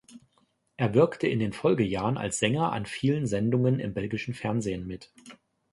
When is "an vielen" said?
2.71-3.27